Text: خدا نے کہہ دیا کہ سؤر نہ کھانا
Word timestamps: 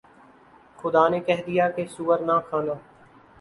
خدا 0.79 1.03
نے 1.11 1.19
کہہ 1.27 1.43
دیا 1.47 1.65
کہ 1.75 1.83
سؤر 1.95 2.19
نہ 2.27 2.35
کھانا 2.47 2.73